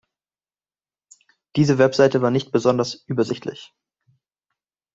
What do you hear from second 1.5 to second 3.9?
Diese Website war nicht besonders übersichtlich.